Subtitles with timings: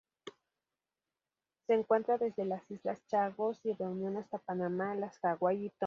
[1.67, 5.79] Se encuentra desde las Islas Chagos y Reunión hasta Panamá, las Hawaii y Tonga.